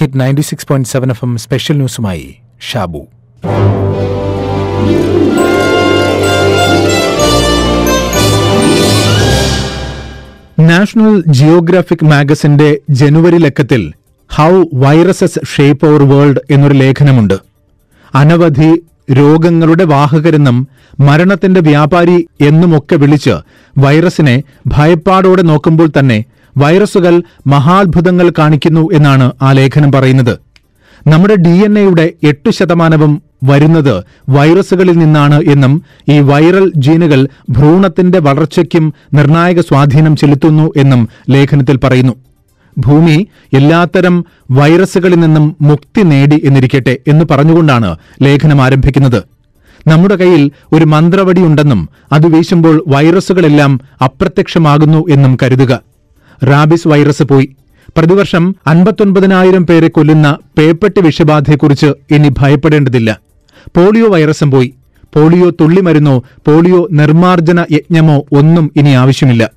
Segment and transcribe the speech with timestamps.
[0.00, 2.26] Hit ninety six point seven F M special ന്യൂസുമായി
[2.62, 3.00] Shabu
[10.62, 13.82] national geographic മാഗസിന്റെ ജനുവരി ലക്കത്തിൽ
[14.30, 17.36] how viruses shape our world എന്നൊരു ലേഖനമുണ്ട്
[18.14, 18.70] അനവധി
[19.12, 20.56] രോഗങ്ങളുടെ വാഹകരെന്നും
[21.00, 23.34] മരണത്തിന്റെ വ്യാപാരി എന്നുമൊക്കെ വിളിച്ച്
[23.76, 24.36] വൈറസിനെ
[24.66, 26.18] ഭയപ്പാടോടെ നോക്കുമ്പോൾ തന്നെ
[26.56, 30.38] വൈറസുകൾ മഹാത്ഭുതങ്ങൾ കാണിക്കുന്നു എന്നാണ് ആ ലേഖനം പറയുന്നത്.
[31.08, 38.94] നമ്മുടെ ഡി എൻ എയുടെ എട്ട് ശതമാനവും വരുന്നത് വൈറസുകളിൽ നിന്നാണ് എന്നും ഈ വൈറൽ ജീനുകൾ ഭ്രൂണത്തിന്റെ വളർച്ചയ്ക്കും
[39.14, 42.12] നിർണായക സ്വാധീനം ചെലുത്തുന്നു എന്നും ലേഖനത്തിൽ പറയുന്നു.
[42.78, 49.22] ഭൂമി എല്ലാത്തരം വൈറസുകളിൽ നിന്നും മുക്തി നേടി എന്നിരിക്കട്ടെ എന്ന് പറഞ്ഞുകൊണ്ടാണ് ലേഖനം ആരംഭിക്കുന്നത്.
[49.86, 55.89] നമ്മുടെ കയ്യിൽ ഒരു മന്ത്രവടിയുണ്ടെന്നും അത് വീശുമ്പോൾ വൈറസുകളെല്ലാം അപ്രത്യക്ഷമാകുന്നു എന്നും കരുതുക.
[56.44, 57.48] റാബിസ് വൈറസ് പോയി.
[57.98, 63.20] പ്രതിവർഷം അൻപത്തൊൻപതിനായിരം പേരെ കൊല്ലുന്ന പേപ്പട്ടി വിഷബാധയെക്കുറിച്ച് ഇനി ഭയപ്പെടേണ്ടതില്ല.
[63.76, 64.74] പോളിയോ വൈറസും പോയി.
[65.14, 69.50] പോളിയോ തുള്ളിമരുന്നോ പോളിയോ നിർമ്മാർജന യജ്ഞമോ ഒന്നും ഇനി ആവശ്യമില്ല.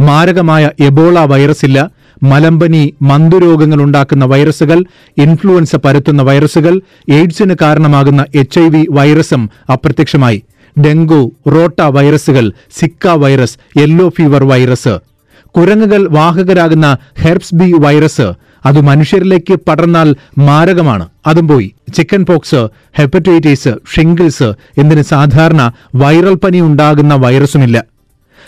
[0.00, 1.90] മാരകമായ എബോള വൈറസ് ഇല്ല
[2.22, 4.84] മലമ്പനി മന്തുരോഗങ്ങൾ ഉണ്ടാക്കുന്ന വൈറസുകൾ
[5.18, 10.42] ഇൻഫ്ലുവൻസ പരത്തുന്ന വൈറസുകൾ എയ്ഡ്സിന് കാരണമാകുന്ന എച്ച് ഐ വി വൈറസും അപ്രത്യക്ഷമായി.
[10.80, 15.07] ഡെങ്കു റോട്ട വൈറസുകൾ Zika virus yellow fever virus
[15.56, 18.32] കുരങ്ങുകൾ വാഹകരാകുന്ന ഹെർപ്സ് ബി വൈറസ്
[18.66, 21.08] അത് മനുഷ്യരിലേക്ക് പടർന്നാൽ മാരകമാണ്.
[21.26, 21.74] അതും പോയി.
[21.94, 22.68] ചിക്കൻ പോക്സ്
[22.98, 27.84] ഹെപ്പറ്റൈറ്റിസ് ഷിംഗിൾസ് എന്നിന് സാധാരണ വൈറൽ പനി ഉണ്ടാകുന്ന വൈറസുമില്ല.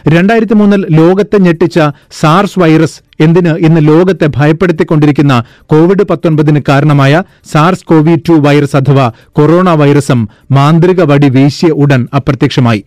[0.08, 1.80] രണ്ടായിരത്തി മൂന്നിൽ ലോകത്തെ ഞെട്ടിച്ച
[2.20, 9.70] സാർസ് വൈറസ് എന്തിന് ഇന്ന് ലോകത്തെ ഭയപ്പെടുത്തിക്കൊണ്ടിരിക്കുന്ന കോവിഡ് പത്തൊൻപതിന് കാരണമായ സാർസ് കോവി ടു വൈറസ് അഥവാ കൊറോണ
[9.70, 12.84] വൈറസും മാന്ത്രിക വടി വീശിയ ഉടൻ അപ്രത്യക്ഷമായി.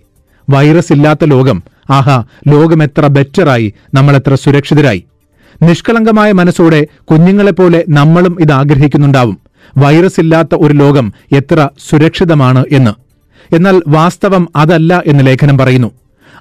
[0.49, 5.05] വൈറസ് ഇല്ലാത്ത ലോകം ആഹാ ലോകം എത്ര ബെറ്ററായി നമ്മൾ എത്ര സുരക്ഷിതരായി.
[5.61, 9.37] നിഷ്കളങ്കമായ മനസ്സോടെ കുഞ്ഞുങ്ങളെപ്പോലെ നമ്മളും ഇത് ആഗ്രഹിക്കുന്നുണ്ടാവും
[9.77, 12.91] വൈറസ് ഇല്ലാത്ത ഒരു ലോകം എത്ര സുരക്ഷിതമാണ് എന്ന്.
[13.55, 15.91] എന്നാൽ വാസ്തവം അതല്ല എന്ന് ലേഖനം പറയുന്നു.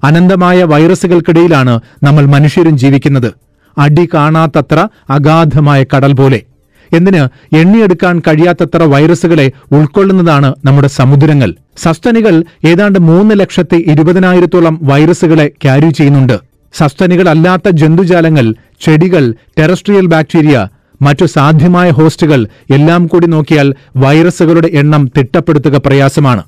[0.04, 3.32] അനന്തമായ വൈറസുകൾക്കിടയിലാണ് നമ്മൾ മനുഷ്യരും ജീവിക്കുന്നത്.
[3.78, 6.42] അടി കാണാത്തത്ര അഗാധമായ കടൽ പോലെ
[6.92, 11.54] എന്തിന് എണ്ണിയെടുക്കാൻ കഴിയാത്തത്ര വൈറസുകളെ ഉൾക്കൊള്ളുന്നതാണ് നമ്മുടെ സമുദ്രങ്ങൾ.
[11.76, 16.40] സസ്തനികൾ ഏതാണ്ട് മൂന്ന് ലക്ഷത്തി ഇരുപതിനായിരത്തോളം വൈറസുകളെ ക്യാരി ചെയ്യുന്നുണ്ട്.
[16.74, 20.68] സസ്തനികളല്ലാത്ത ജന്തുജാലങ്ങൾ ചെടികൾ ടെറസ്ട്രിയൽ ബാക്ടീരിയ
[21.02, 26.42] മറ്റു സാധ്യമായ ഹോസ്റ്റുകൾ എല്ലാം കൂടി നോക്കിയാൽ വൈറസുകളുടെ എണ്ണം തിട്ടപ്പെടുത്തുക പ്രയാസമാണ്.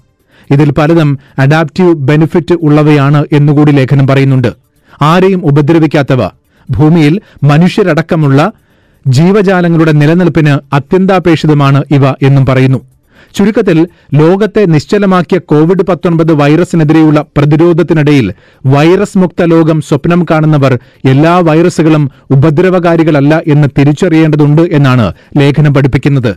[0.51, 4.53] ഇതിൽ പലതും അഡാപ്റ്റീവ് ബെനിഫിറ്റ് ഉള്ളവയാണ് എന്നുകൂടി ലേഖനം പറയുന്നുണ്ട്.
[5.03, 6.29] ആരെയും ഉപദ്രവിക്കാത്തവ.
[6.71, 8.53] ഭൂമിയിൽ മനുഷ്യരടക്കമുള്ള
[9.07, 12.79] ജീവജാലങ്ങളുടെ നിലനിൽപ്പിന് അത്യന്താപേക്ഷിതമാണ് ഇവ എന്നും പറയുന്നു.
[13.35, 18.33] ചുരുക്കത്തിൽ ലോകത്തെ നിശ്ചലമാക്കിയ കോവിഡ് പത്തൊൻപത് വൈറസിനെതിരെയുള്ള പ്രതിരോധത്തിനിടയിൽ
[18.67, 26.37] വൈറസ് മുക്ത ലോകം സ്വപ്നം കാണുന്നവർ എല്ലാ വൈറസുകളും ഉപദ്രവകാരികളല്ല എന്ന് തിരിച്ചറിയേണ്ടതുണ്ട് എന്നാണ് ലേഖനം പഠിപ്പിക്കുന്നത്.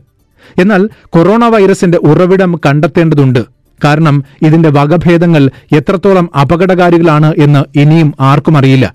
[0.59, 3.45] എന്നാൽ കൊറോണ വൈറസിന്റെ ഉറവിടം കണ്ടെത്തേണ്ടതുണ്ട്.
[3.83, 8.93] കാരണം ഇതിന്റെ വകഭേദങ്ങൾ എത്രത്തോളം അപകടകാരികളാണ് എന്ന് ഇനിയും ആർക്കും അറിയില്ല.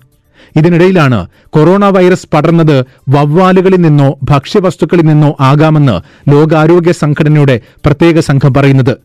[0.55, 5.95] ഇതിനിടയിലാണ് കൊറോണ വൈറസ് പടർന്നത് വവ്വാലുകളിൽ നിന്നോ ഭക്ഷ്യവസ്തുക്കളിൽ നിന്നോ ആകാമെന്ന്
[6.29, 8.95] ലോകാരോഗ്യ സംഘടനയുടെ പ്രത്യേക സംഘം പറയുന്നത്.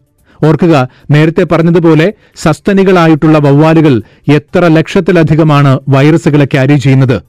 [0.44, 7.22] ഓർക്കുക നേരത്തെ പറഞ്ഞതുപോലെ സസ്തനികളായിട്ടുള്ള വവ്വാലുകൾ എത്ര ലക്ഷത്തിലധികമാണ് വൈറസുകളെ ക്യാരി ചെയ്യുന്നത്.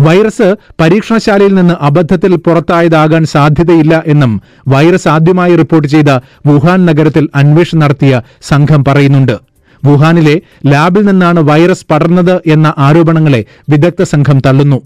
[0.00, 6.10] വൈറസ് പരീക്ഷണശാലയിൽ നിന്ന് അബദ്ധത്തിൽ പുറത്തായതാകാൻ സാധ്യതയില്ല എന്നും വൈറസ് ആദ്യമായി റിപ്പോർട്ട് ചെയ്ത
[6.46, 9.51] വുഹാൻ നഗരത്തിൽ അന്വേഷണം നടത്തിയ സംഘം പറയുന്നുണ്ട്.
[9.84, 14.82] വുഹാനിലെ ലാബിൽ നിന്നാണ് വൈറസ് പടർന്നത് എന്ന ആരോപണങ്ങളെ വിദഗ്ധ സംഘം തള്ളുന്നു.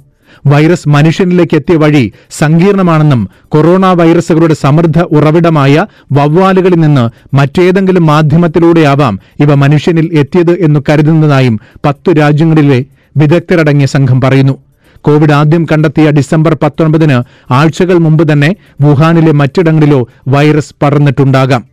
[0.47, 10.11] വൈറസ് മനുഷ്യനിലേക്ക് എത്തിയ വഴി സങ്കീർണമാണെന്നും കൊറോണ വൈറസുകളുടെ സമൃദ്ധ ഉറവിടമായ വവ്വാലുകളിൽ നിന്ന് മറ്റേതെങ്കിലും മാധ്യമത്തിലൂടെയാവാം ഇവ മനുഷ്യനിൽ
[10.13, 12.85] എത്തിയത് എന്നു കരുതുന്നതായും പത്തു രാജ്യങ്ങളിലെ
[13.17, 14.59] വിദഗ്ധരടങ്ങിയ സംഘം പറയുന്നു.
[15.03, 21.65] കോവിഡ് ആദ്യം കണ്ടെത്തിയ ഡിസംബർ പത്തൊൻപതിന് ആഴ്ചകൾ മുമ്പ് തന്നെ വുഹാനിലെ മറ്റിടങ്ങളിലോ വൈറസ് പടർന്നിട്ടുണ്ടാകാം.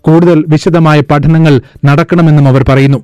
[0.00, 2.98] കൂടുതൽ വിശദമായ പഠനങ്ങൾ നടക്കണമെന്നും അവർ പറയുന്നു.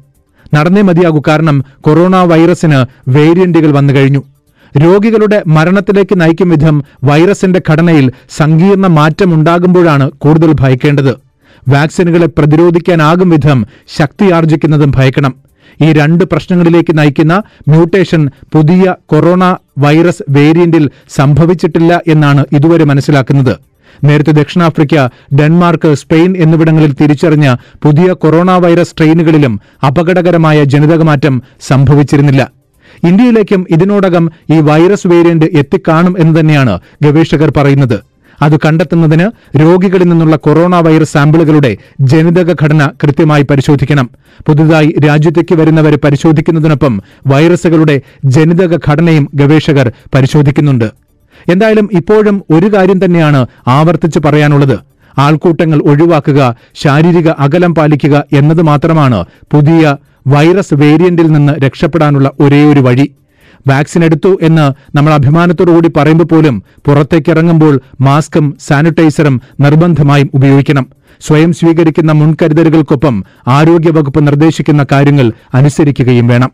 [0.54, 4.22] നടന്നേ മതിയാകൂ കാരണം കൊറോണ വൈറസിന് വേരിയന്റുകൾ വന്നു കഴിഞ്ഞു.
[4.84, 11.14] രോഗികളുടെ മരണത്തിലേക്ക് നയിക്കും വിധം വൈറസിന്റെ ഘടനയിൽ സങ്കീർണ മാറ്റമുണ്ടാകുമ്പോഴാണ് കൂടുതൽ ഭയക്കേണ്ടത്.
[11.68, 13.66] വാക്സിനുകളെ പ്രതിരോധിക്കാനാകും വിധം
[13.98, 15.34] ശക്തിയാർജിക്കുന്നതും ഭയക്കണം.
[15.82, 19.44] ഈ രണ്ട് പ്രശ്നങ്ങളിലേക്ക് നയിക്കുന്ന മ്യൂട്ടേഷൻ പുതിയ കൊറോണ
[19.78, 23.54] വൈറസ് വേരിയന്റിൽ സംഭവിച്ചിട്ടില്ല എന്നാണ് ഇതുവരെ മനസ്സിലാക്കുന്നത്.
[24.04, 32.52] നേരത്തെ ദക്ഷിണാഫ്രിക്ക ഡെൻമാർക്ക് സ്പെയിൻ എന്നിവിടങ്ങളിൽ തിരിച്ചറിഞ്ഞ പുതിയ കൊറോണ വൈറസ് സ്ട്രെയിനുകളിലും അപകടകരമായ ജനിതകമാറ്റം സംഭവിച്ചിരുന്നില്ല.
[33.04, 38.14] ഇന്ത്യയിലേക്കും ഇതിനോടകം ഈ വൈറസ് വേരിയന്റ് എത്തിക്കാണും എന്ന് തന്നെയാണ് ഗവേഷകർ പറയുന്നത്.
[38.42, 39.30] അത് കണ്ടെത്തുന്നതിന്
[39.60, 44.10] രോഗികളിൽ നിന്നുള്ള കൊറോണ വൈറസ് സാമ്പിളുകളുടെ ജനിതക ഘടന കൃത്യമായി പരിശോധിക്കണം.
[44.46, 51.03] പുതുതായി രാജ്യത്തേക്ക് വരുന്നവരെ പരിശോധിക്കുന്നതിനൊപ്പം വൈറസുകളുടെ ജനിതക ഘടനയും ഗവേഷകർ പരിശോധിക്കുന്നുണ്ട്.
[51.48, 54.78] എന്തായാലും ഇപ്പോഴും ഒരു കാര്യം തന്നെയാണ് ആവർത്തിച്ച് പറയാനുള്ളത്.
[55.18, 59.96] ആൾക്കൂട്ടങ്ങൾ ഒഴിവാക്കുക ശാരീരിക അകലം പാലിക്കുക എന്നത് മാത്രമാണ് പുതിയ
[60.26, 63.14] വൈറസ് വേരിയന്റിൽ നിന്ന് രക്ഷപ്പെടാനുള്ള ഒരേയൊരു വഴി.
[63.68, 70.86] വാക്സിൻ എടുത്തു എന്ന് നമ്മൾ അഭിമാനത്തോടുകൂടി പറയുമ്പോൾ പോലും പുറത്തേക്കിറങ്ങുമ്പോൾ മാസ്കും സാനിറ്റൈസറും നിർബന്ധമായും ഉപയോഗിക്കണം.
[71.26, 76.50] സ്വയം സ്വീകരിക്കുന്ന മുൻകരുതലുകൾക്കൊപ്പം ആരോഗ്യവകുപ്പ് നിർദ്ദേശിക്കുന്ന കാര്യങ്ങൾ അനുസരിക്കുകയും വേണം.